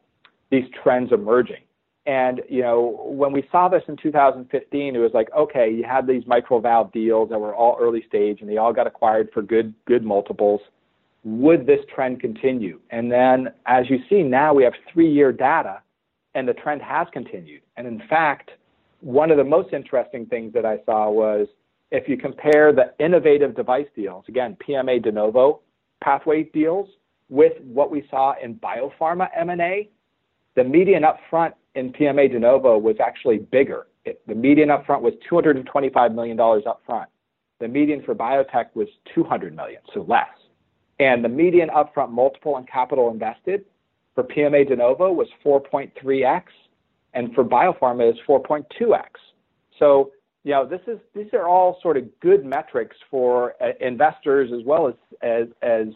[0.51, 1.63] these trends emerging.
[2.07, 6.07] And you know, when we saw this in 2015, it was like, okay, you had
[6.07, 9.43] these mitral valve deals that were all early stage, and they all got acquired for
[9.43, 10.61] good good multiples.
[11.25, 12.81] Would this trend continue?
[12.91, 15.81] And then, as you see now, we have three-year data,
[16.35, 17.63] and the trend has continued.
[17.77, 18.51] And in fact,
[19.01, 21.47] one of the most interesting things that I saw was
[21.93, 25.61] if you compare the innovative device deals, again, PMA de novo
[26.03, 26.89] pathway deals,
[27.29, 29.89] with what we saw in biopharma M&A,
[30.55, 33.87] the median upfront in PMA de novo was actually bigger.
[34.05, 37.07] It, the median upfront was $225 million upfront.
[37.61, 40.27] The median for biotech was 200 million, so less.
[40.99, 43.65] And the median upfront multiple on capital invested
[44.15, 46.43] for PMA de novo was 4.3x,
[47.15, 49.05] and for biopharma is 4.2x.
[49.79, 50.13] So,
[50.45, 54.65] you know, this is these are all sort of good metrics for uh, investors as
[54.65, 55.87] well as, as as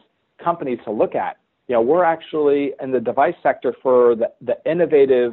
[0.43, 1.39] companies to look at.
[1.69, 5.33] You know, we're actually in the device sector for the, the innovative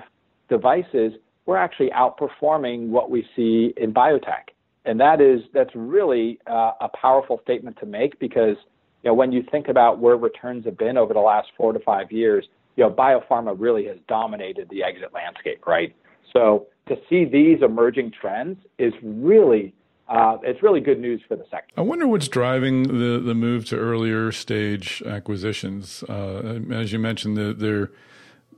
[0.50, 1.14] devices,
[1.46, 4.52] we're actually outperforming what we see in biotech.
[4.86, 8.58] And that is that's really uh, a powerful statement to make because
[9.02, 11.80] you know when you think about where returns have been over the last four to
[11.80, 15.96] five years, you know biopharma really has dominated the exit landscape, right?
[16.34, 19.74] So to see these emerging trends is really
[20.10, 21.74] uh, it's really good news for the sector.
[21.78, 26.04] I wonder what's driving the the move to earlier stage acquisitions.
[26.10, 27.92] Uh, as you mentioned, the, they're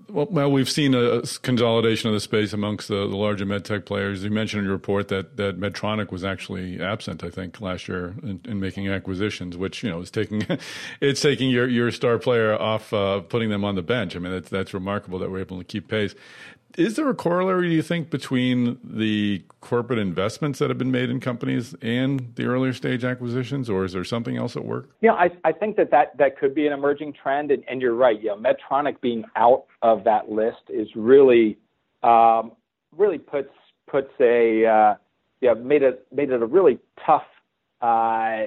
[0.09, 4.23] well, well, we've seen a consolidation of the space amongst the, the larger medtech players.
[4.23, 8.15] You mentioned in your report that, that Medtronic was actually absent, I think, last year
[8.23, 10.45] in, in making acquisitions, which you know is taking
[11.01, 14.15] it's taking your, your star player off, uh, putting them on the bench.
[14.15, 16.15] I mean, that's that's remarkable that we're able to keep pace
[16.77, 21.09] is there a corollary, do you think, between the corporate investments that have been made
[21.09, 24.89] in companies and the earlier stage acquisitions, or is there something else at work?
[25.01, 27.95] Yeah, I, I think that, that that could be an emerging trend, and, and you're
[27.95, 28.21] right.
[28.21, 31.57] Yeah, Medtronic being out of that list is really
[32.03, 32.51] um,
[32.95, 33.49] really puts
[33.87, 34.95] puts a uh,
[35.41, 37.25] yeah made it made it a really tough
[37.81, 38.45] uh,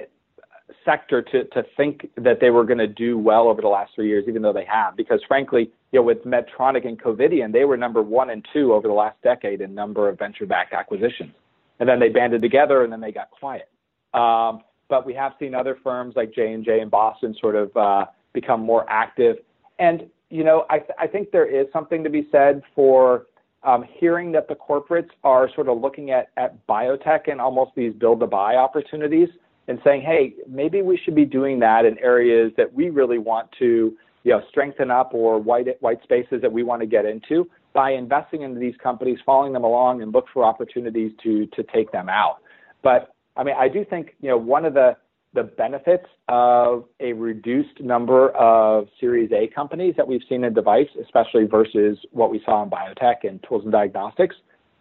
[0.85, 4.07] sector to, to think that they were going to do well over the last three
[4.07, 4.95] years, even though they have.
[4.95, 8.87] Because frankly, you know, with Medtronic and Covidien, they were number one and two over
[8.87, 11.33] the last decade in number of venture-backed acquisitions.
[11.79, 13.69] And then they banded together, and then they got quiet.
[14.13, 17.75] Um, but we have seen other firms like J and J in Boston sort of
[17.77, 19.37] uh, become more active.
[19.77, 23.25] And you know, I, th- I think there is something to be said for
[23.63, 27.93] um, hearing that the corporates are sort of looking at, at biotech and almost these
[27.93, 29.29] build to buy opportunities
[29.67, 33.49] and saying, hey, maybe we should be doing that in areas that we really want
[33.59, 37.49] to you know, strengthen up or white, white spaces that we want to get into
[37.73, 41.91] by investing into these companies, following them along, and look for opportunities to, to take
[41.91, 42.37] them out.
[42.83, 44.95] But I mean, I do think you know one of the
[45.33, 50.87] the benefits of a reduced number of Series A companies that we've seen in device,
[51.01, 54.35] especially versus what we saw in biotech and tools and diagnostics,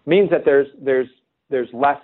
[0.07, 1.09] means that there's there's
[1.51, 2.01] there's less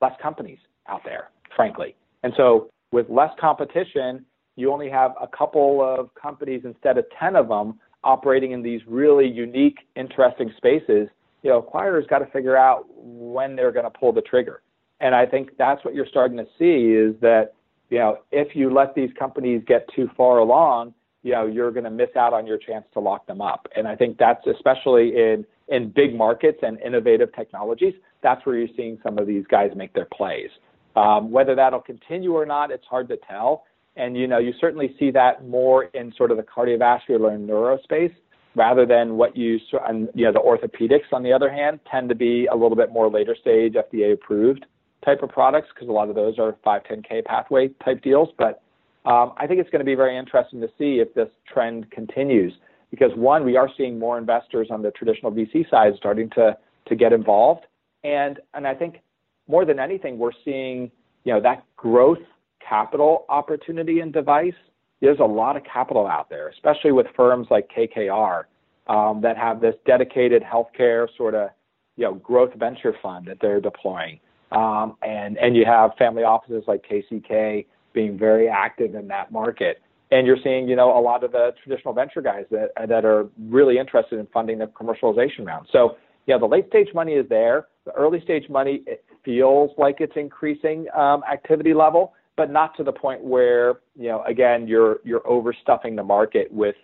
[0.00, 1.96] less companies out there, frankly.
[2.22, 4.24] And so with less competition,
[4.60, 8.80] you only have a couple of companies instead of 10 of them operating in these
[8.86, 11.08] really unique, interesting spaces.
[11.42, 14.62] You know, acquirers got to figure out when they're going to pull the trigger.
[15.00, 17.54] And I think that's what you're starting to see is that,
[17.88, 21.84] you know, if you let these companies get too far along, you know, you're going
[21.84, 23.66] to miss out on your chance to lock them up.
[23.76, 27.94] And I think that's especially in in big markets and innovative technologies.
[28.22, 30.50] That's where you're seeing some of these guys make their plays.
[30.96, 33.64] Um, whether that'll continue or not, it's hard to tell.
[34.00, 37.78] And you know, you certainly see that more in sort of the cardiovascular and neuro
[37.82, 38.12] space
[38.56, 42.14] rather than what you and you know the orthopedics on the other hand tend to
[42.14, 44.64] be a little bit more later stage FDA approved
[45.04, 48.30] type of products because a lot of those are 510k pathway type deals.
[48.38, 48.62] But
[49.04, 52.54] um, I think it's going to be very interesting to see if this trend continues
[52.90, 56.96] because one, we are seeing more investors on the traditional VC side starting to to
[56.96, 57.66] get involved,
[58.02, 59.00] and and I think
[59.46, 60.90] more than anything, we're seeing
[61.24, 62.18] you know, that growth
[62.66, 64.54] capital opportunity in device,
[65.00, 68.44] there's a lot of capital out there, especially with firms like KKR
[68.86, 71.50] um, that have this dedicated healthcare sort of,
[71.96, 74.20] you know, growth venture fund that they're deploying.
[74.52, 79.80] Um, and, and you have family offices like KCK being very active in that market.
[80.10, 83.28] And you're seeing, you know, a lot of the traditional venture guys that, that are
[83.48, 85.68] really interested in funding the commercialization round.
[85.70, 85.96] So,
[86.26, 87.68] yeah, the late stage money is there.
[87.84, 92.82] The early stage money it feels like it's increasing um, activity level, but not to
[92.82, 96.74] the point where you know again you're you're overstuffing the market with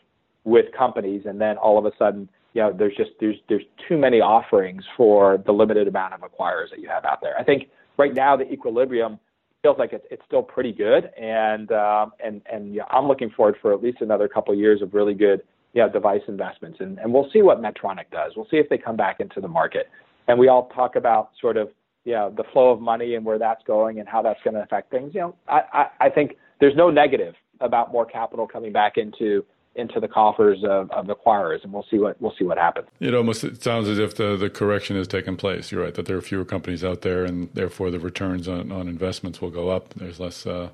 [0.44, 3.96] with companies, and then all of a sudden you know there's just there's there's too
[3.96, 7.38] many offerings for the limited amount of acquirers that you have out there.
[7.38, 9.18] I think right now the equilibrium
[9.62, 13.56] feels like it's it's still pretty good, and um, and and yeah, I'm looking forward
[13.62, 15.40] for at least another couple of years of really good
[15.72, 18.32] you know, device investments, and and we'll see what Medtronic does.
[18.36, 19.88] We'll see if they come back into the market,
[20.28, 21.70] and we all talk about sort of
[22.06, 24.62] you know, the flow of money and where that's going and how that's going to
[24.62, 25.12] affect things.
[25.12, 29.44] You know, I, I, I think there's no negative about more capital coming back into
[29.74, 32.86] into the coffers of, of the acquirers, and we'll see what we'll see what happens.
[33.00, 35.70] It almost it sounds as if the, the correction has taken place.
[35.70, 38.88] You're right that there are fewer companies out there, and therefore the returns on, on
[38.88, 39.92] investments will go up.
[39.94, 40.46] There's less.
[40.46, 40.70] Uh,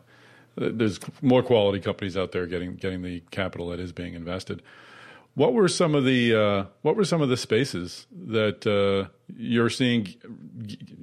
[0.55, 4.63] there's more quality companies out there getting getting the capital that is being invested.
[5.35, 9.71] What were some of the uh, what were some of the spaces that uh, you're
[9.71, 10.15] seeing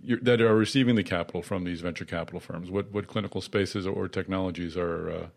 [0.04, 2.70] you're, that are receiving the capital from these venture capital firms?
[2.70, 5.28] What what clinical spaces or technologies are uh,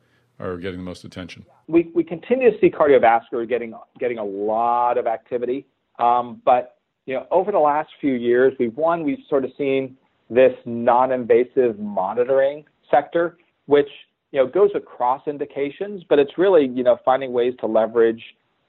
[0.45, 1.47] are getting the most attention?
[1.69, 5.67] We we continue to see cardiovascular getting getting a lot of activity,
[5.99, 6.77] um, but
[7.07, 9.97] you know over the last few years, we've one we've sort of seen
[10.29, 13.89] this non-invasive monitoring sector, which
[14.33, 18.23] you know goes across indications, but it's really you know finding ways to leverage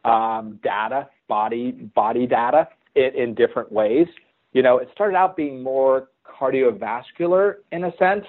[0.06, 4.08] um, data, body body data, in, in different ways.
[4.54, 8.26] You know, it started out being more cardiovascular in a sense,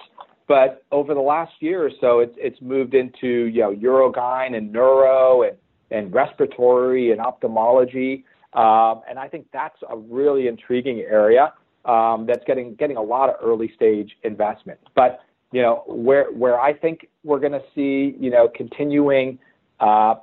[0.47, 4.73] but over the last year or so, it's it's moved into you know urogyn and
[4.73, 5.57] neuro and
[5.91, 11.53] and respiratory and ophthalmology, um, and I think that's a really intriguing area
[11.85, 14.79] um, that's getting getting a lot of early stage investment.
[14.95, 15.21] But
[15.53, 19.39] you know where where I think we're going to see you know continuing
[19.81, 20.17] uh,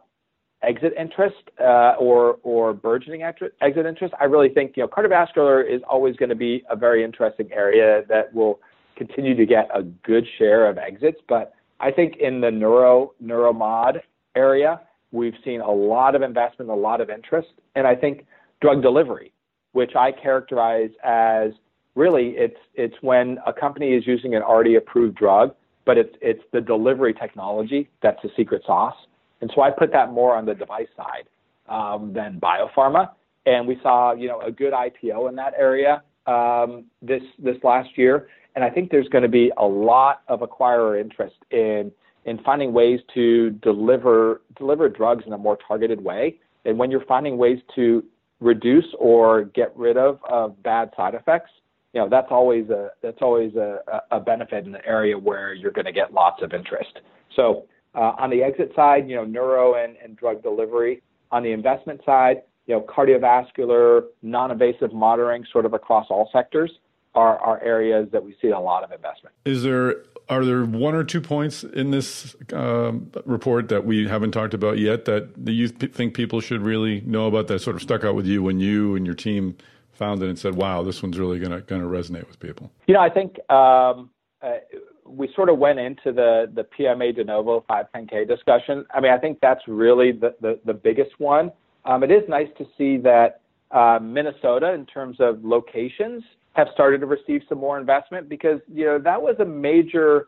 [0.64, 4.14] exit interest uh, or or burgeoning exit interest.
[4.20, 8.04] I really think you know cardiovascular is always going to be a very interesting area
[8.10, 8.60] that will
[8.96, 11.20] continue to get a good share of exits.
[11.28, 14.02] But I think in the neuro neuromod
[14.36, 18.26] area, we've seen a lot of investment, a lot of interest, and I think
[18.62, 19.34] drug delivery,
[19.74, 21.52] which I characterize as
[21.96, 26.44] really it's it's when a company is using an already approved drug, but it's it's
[26.54, 28.96] the delivery technology that's the secret sauce.
[29.42, 31.28] And so I put that more on the device side
[31.68, 33.12] um, than biopharma.
[33.46, 37.98] And we saw, you know, a good IPO in that area um, this this last
[37.98, 38.28] year.
[38.56, 41.92] And I think there's going to be a lot of acquirer interest in
[42.26, 46.38] in finding ways to deliver deliver drugs in a more targeted way.
[46.66, 48.04] And when you're finding ways to
[48.40, 51.52] reduce or get rid of, of bad side effects,
[51.94, 53.80] you know that's always a that's always a,
[54.12, 57.00] a benefit in the area where you're going to get lots of interest.
[57.36, 61.02] So on the exit side, you know, neuro and, drug delivery.
[61.32, 66.72] On the investment side, you know, cardiovascular, non-invasive monitoring, sort of across all sectors,
[67.16, 69.36] are, are areas that we see a lot of investment.
[69.46, 74.32] Is there are there one or two points in this um, report that we haven't
[74.32, 78.04] talked about yet that you think people should really know about that sort of stuck
[78.06, 79.58] out with you when you and your team
[79.92, 82.72] found it and said, "Wow, this one's really going to going to resonate with people"?
[82.88, 84.10] You know, I think um,
[84.42, 84.58] uh,
[85.06, 88.86] we sort of went into the the PMA de novo 510K discussion.
[88.94, 91.52] I mean, I think that's really the the, the biggest one.
[91.86, 97.00] Um, it is nice to see that uh, Minnesota, in terms of locations, have started
[97.00, 100.28] to receive some more investment because you know that was a major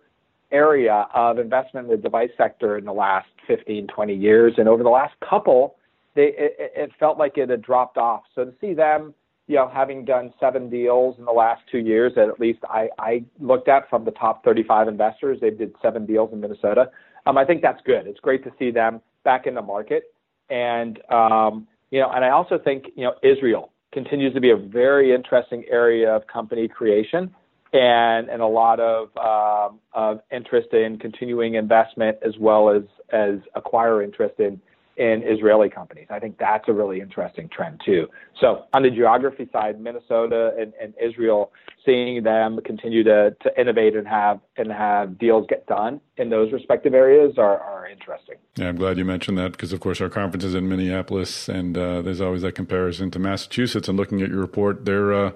[0.52, 4.84] area of investment in the device sector in the last 15, 20 years, and over
[4.84, 5.76] the last couple,
[6.16, 8.24] they it, it felt like it had dropped off.
[8.36, 9.14] So to see them
[9.54, 13.24] you know, having done seven deals in the last two years at least I, I
[13.40, 16.90] looked at from the top 35 investors, they did seven deals in Minnesota.
[17.28, 18.08] Um, I think that's good.
[18.08, 20.06] It's great to see them back in the market.
[20.50, 24.58] And, um, you know, and I also think, you know, Israel continues to be a
[24.58, 27.30] very interesting area of company creation
[27.74, 32.82] and, and a lot of, um, of interest in continuing investment as well as,
[33.12, 34.60] as acquire interest in,
[34.98, 36.08] in Israeli companies.
[36.10, 38.08] I think that's a really interesting trend too.
[38.40, 41.52] So on the geography side, Minnesota and, and Israel,
[41.86, 46.52] seeing them continue to, to innovate and have and have deals get done in those
[46.52, 48.36] respective areas are, are interesting.
[48.56, 51.78] Yeah, I'm glad you mentioned that because of course our conference is in Minneapolis, and
[51.78, 53.88] uh, there's always that comparison to Massachusetts.
[53.88, 55.32] And looking at your report, they're uh,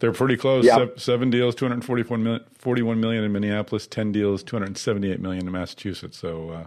[0.00, 0.64] They're pretty close.
[0.64, 0.98] Yep.
[0.98, 6.16] Seven deals, 241 million, 41 million in Minneapolis, 10 deals, 278 million in Massachusetts.
[6.18, 6.66] So, uh,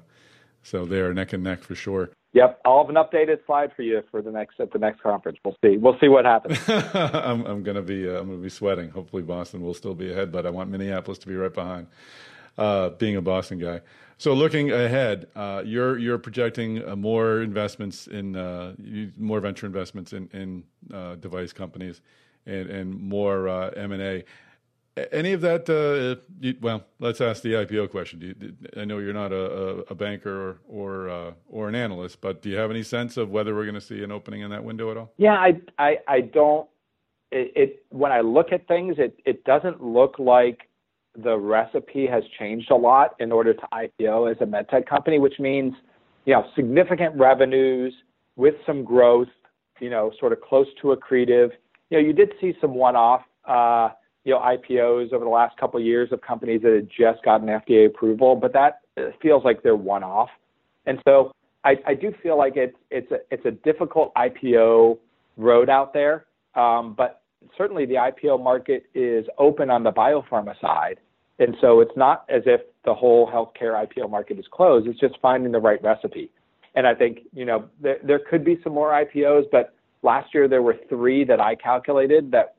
[0.61, 2.11] so they are neck and neck for sure.
[2.33, 5.37] Yep, I'll have an updated slide for you for the next at the next conference.
[5.45, 5.77] We'll see.
[5.77, 6.59] We'll see what happens.
[6.67, 8.89] I'm, I'm gonna be uh, I'm gonna be sweating.
[8.89, 11.87] Hopefully Boston will still be ahead, but I want Minneapolis to be right behind.
[12.57, 13.81] Uh, being a Boston guy.
[14.17, 18.73] So looking ahead, uh, you're you're projecting uh, more investments in uh,
[19.17, 22.01] more venture investments in in uh, device companies
[22.45, 24.23] and and more M and A.
[25.11, 25.67] Any of that?
[25.67, 28.21] Uh, you, well, let's ask the IPO question.
[28.21, 32.43] You, I know you're not a, a banker or or, uh, or, an analyst, but
[32.43, 34.63] do you have any sense of whether we're going to see an opening in that
[34.63, 35.11] window at all?
[35.17, 36.67] Yeah, I I, I don't.
[37.31, 40.69] It, it, when I look at things, it it doesn't look like
[41.17, 45.39] the recipe has changed a lot in order to IPO as a medtech company, which
[45.39, 45.73] means
[46.25, 47.95] you know significant revenues
[48.35, 49.27] with some growth,
[49.79, 51.49] you know, sort of close to accretive.
[51.89, 53.21] You know, you did see some one-off.
[53.45, 53.89] Uh,
[54.23, 57.47] you know, IPOs over the last couple of years of companies that had just gotten
[57.47, 58.81] FDA approval, but that
[59.21, 60.29] feels like they're one-off.
[60.85, 64.97] And so I, I do feel like it's it's a it's a difficult IPO
[65.37, 67.21] road out there, um, but
[67.57, 70.99] certainly the IPO market is open on the biopharma side,
[71.39, 74.87] and so it's not as if the whole healthcare IPO market is closed.
[74.87, 76.29] It's just finding the right recipe.
[76.75, 80.49] And I think you know there, there could be some more IPOs, but last year
[80.49, 82.55] there were three that I calculated that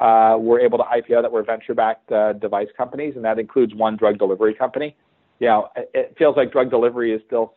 [0.00, 3.96] uh, were able to IPO that were venture-backed uh, device companies, and that includes one
[3.96, 4.96] drug delivery company.
[5.38, 7.54] You know, it feels like drug delivery is still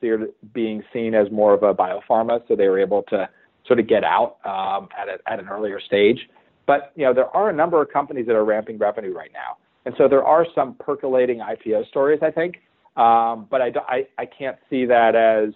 [0.54, 3.28] being seen as more of a biopharma, so they were able to
[3.68, 6.20] sort of get out um, at, a, at an earlier stage.
[6.66, 9.58] But you know, there are a number of companies that are ramping revenue right now,
[9.86, 12.56] and so there are some percolating IPO stories, I think.
[12.96, 15.54] Um, but I, I, I can't see that as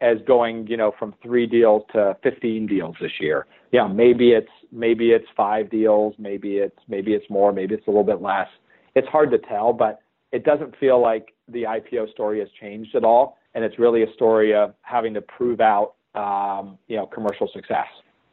[0.00, 3.46] as going, you know, from three deals to 15 deals this year.
[3.72, 7.90] Yeah, maybe it's maybe it's five deals, maybe it's maybe it's more, maybe it's a
[7.90, 8.48] little bit less.
[8.94, 10.00] It's hard to tell, but
[10.32, 14.12] it doesn't feel like the IPO story has changed at all, and it's really a
[14.14, 17.86] story of having to prove out, um, you know, commercial success.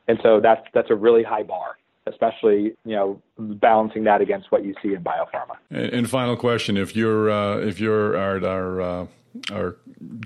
[0.07, 1.77] And so that's that's a really high bar,
[2.07, 5.57] especially you know balancing that against what you see in biopharma.
[5.69, 9.07] And, and final question: If you're uh, if you're at our uh,
[9.51, 9.75] our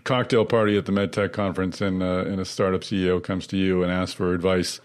[0.03, 3.83] cocktail party at the MedTech conference, and uh, and a startup CEO comes to you
[3.83, 4.79] and asks for advice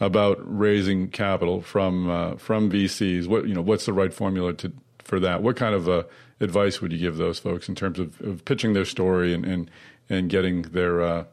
[0.00, 3.26] about raising capital from uh, from VCs.
[3.26, 5.42] What you know, what's the right formula to for that?
[5.42, 6.04] What kind of uh,
[6.40, 9.70] advice would you give those folks in terms of, of pitching their story and and,
[10.08, 11.24] and getting their uh,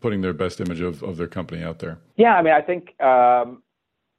[0.00, 1.98] putting their best image of, of their company out there?
[2.16, 3.62] Yeah, I mean, I think um,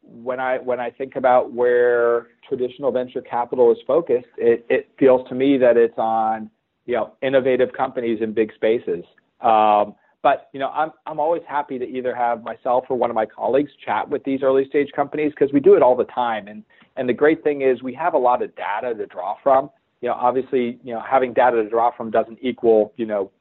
[0.01, 5.27] when I when I think about where traditional venture capital is focused, it, it feels
[5.29, 6.49] to me that it's on
[6.85, 9.03] you know innovative companies in big spaces.
[9.41, 13.15] Um, but you know, I'm I'm always happy to either have myself or one of
[13.15, 16.47] my colleagues chat with these early stage companies because we do it all the time.
[16.47, 16.63] And
[16.95, 19.69] and the great thing is we have a lot of data to draw from.
[20.01, 23.31] You know, obviously, you know, having data to draw from doesn't equal you know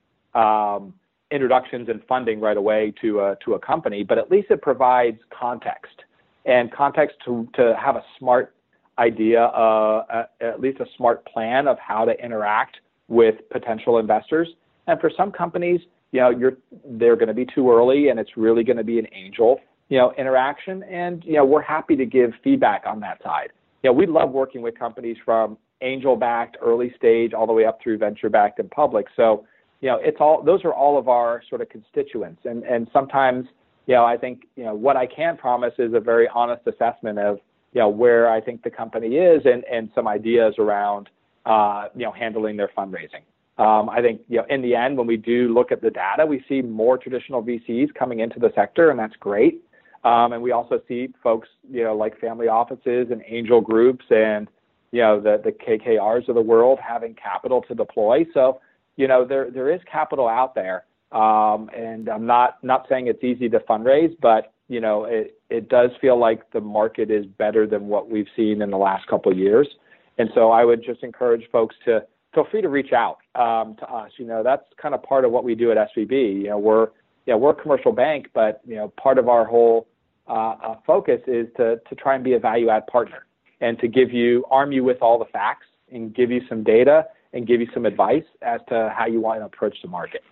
[0.41, 0.95] um,
[1.31, 5.18] introductions and funding right away to a to a company, but at least it provides
[5.39, 6.05] context
[6.47, 8.55] and context to to have a smart
[8.99, 12.76] idea, uh, at least a smart plan of how to interact
[13.09, 14.49] with potential investors.
[14.87, 15.81] And for some companies,
[16.12, 18.98] you know, you're they're going to be too early, and it's really going to be
[18.98, 20.82] an angel, you know, interaction.
[20.84, 23.52] And you know, we're happy to give feedback on that side.
[23.82, 27.78] You know, we love working with companies from angel-backed, early stage, all the way up
[27.82, 29.06] through venture-backed and public.
[29.16, 29.46] So,
[29.80, 32.42] you know, it's all those are all of our sort of constituents.
[32.44, 33.46] And and sometimes,
[33.86, 37.18] you know, I think you know what I can promise is a very honest assessment
[37.18, 37.38] of
[37.72, 41.08] you know where I think the company is and and some ideas around
[41.46, 43.22] uh, you know handling their fundraising.
[43.61, 46.24] Um, I think you know, in the end, when we do look at the data,
[46.24, 49.62] we see more traditional VCs coming into the sector, and that's great.
[50.02, 54.48] Um, and we also see folks, you know, like family offices and angel groups, and
[54.92, 58.24] you know, the the KKRs of the world having capital to deploy.
[58.32, 58.62] So,
[58.96, 63.22] you know, there there is capital out there, um, and I'm not not saying it's
[63.22, 67.66] easy to fundraise, but you know, it it does feel like the market is better
[67.66, 69.68] than what we've seen in the last couple of years.
[70.16, 73.87] And so, I would just encourage folks to feel free to reach out um, to
[73.91, 74.11] us.
[74.16, 76.43] You know, that's kind of part of what we do at SVB.
[76.43, 76.89] You know, we're
[77.26, 79.87] yeah, we're a commercial bank, but you know, part of our whole
[80.28, 83.26] uh, uh, focus is to to try and be a value add partner
[83.61, 87.05] and to give you arm you with all the facts and give you some data
[87.33, 90.22] and give you some advice as to how you want to approach the market.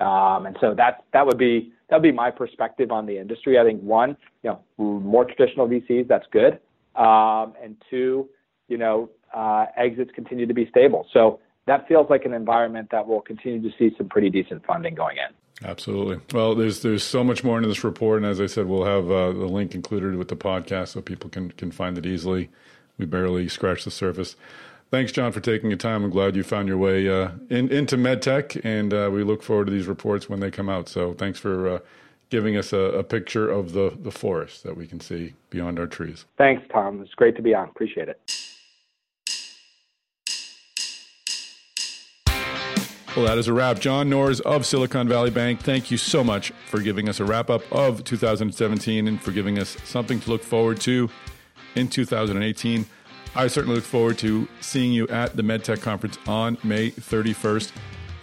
[0.00, 3.58] Um, and so that that would be that would be my perspective on the industry.
[3.58, 6.60] I think one, you know, more traditional VCs, that's good,
[6.94, 8.28] um, and two,
[8.68, 11.06] you know, uh, exits continue to be stable.
[11.12, 14.94] So that feels like an environment that will continue to see some pretty decent funding
[14.94, 15.68] going in.
[15.68, 16.20] Absolutely.
[16.32, 19.10] Well, there's there's so much more in this report, and as I said, we'll have
[19.10, 22.48] uh, the link included with the podcast so people can can find it easily.
[22.96, 24.36] We barely scratched the surface.
[24.90, 26.02] Thanks, John, for taking your time.
[26.02, 29.66] I'm glad you found your way uh, in, into medtech, and uh, we look forward
[29.66, 30.88] to these reports when they come out.
[30.88, 31.78] So, thanks for uh,
[32.30, 35.86] giving us a, a, picture of the the forest that we can see beyond our
[35.86, 36.24] trees.
[36.38, 37.02] Thanks, Tom.
[37.02, 37.68] It's great to be on.
[37.68, 38.47] Appreciate it.
[43.18, 43.80] Well, that is a wrap.
[43.80, 47.50] John Norris of Silicon Valley Bank, thank you so much for giving us a wrap
[47.50, 51.10] up of 2017 and for giving us something to look forward to
[51.74, 52.86] in 2018.
[53.34, 57.72] I certainly look forward to seeing you at the MedTech conference on May 31st.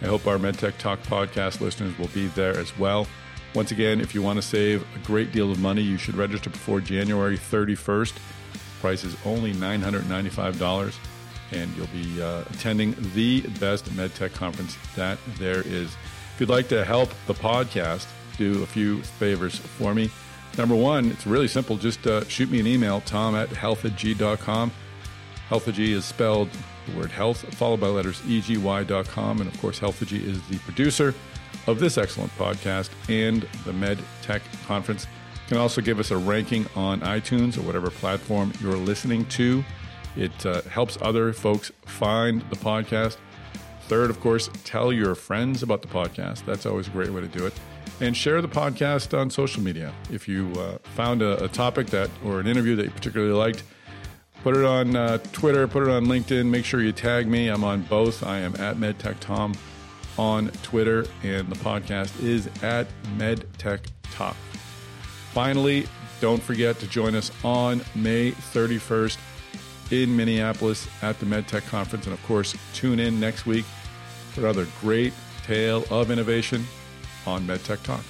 [0.00, 3.06] I hope our MedTech Talk podcast listeners will be there as well.
[3.54, 6.48] Once again, if you want to save a great deal of money, you should register
[6.48, 8.14] before January 31st.
[8.80, 10.96] Price is only $995
[11.52, 15.94] and you'll be uh, attending the best medtech conference that there is.
[16.34, 20.10] If you'd like to help the podcast, do a few favors for me.
[20.58, 21.76] Number one, it's really simple.
[21.76, 24.70] Just uh, shoot me an email, tom at healthegy.com.
[25.48, 26.48] Healthegy is spelled
[26.86, 29.40] the word health, followed by letters eg.y.com.
[29.40, 31.14] And of course, Healthegy is the producer
[31.66, 35.06] of this excellent podcast and the Med Tech Conference.
[35.34, 39.64] You can also give us a ranking on iTunes or whatever platform you're listening to.
[40.16, 43.16] It uh, helps other folks find the podcast.
[43.82, 46.44] Third, of course, tell your friends about the podcast.
[46.44, 47.52] That's always a great way to do it.
[48.00, 49.92] And share the podcast on social media.
[50.10, 53.62] If you uh, found a, a, topic that or an interview that you particularly liked,
[54.42, 56.46] put it on uh, Twitter, put it on LinkedIn.
[56.46, 57.48] Make sure you tag me.
[57.48, 58.24] I'm on both.
[58.24, 59.56] I am at MedTechTom
[60.18, 64.36] on Twitter, and the podcast is at MedTech Talk.
[65.32, 65.86] Finally,
[66.20, 69.18] don't forget to join us on May 31st
[69.90, 72.06] in Minneapolis at the MedTech Conference.
[72.06, 73.64] And of course, tune in next week
[74.32, 75.12] for another great
[75.44, 76.64] tale of innovation
[77.26, 78.02] on MedTech Talk.